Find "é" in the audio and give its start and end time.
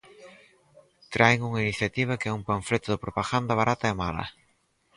2.29-2.35